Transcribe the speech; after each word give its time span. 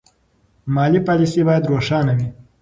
مالي 0.75 0.99
پالیسي 1.07 1.41
باید 1.47 1.69
روښانه 1.71 2.13
وي. 2.17 2.27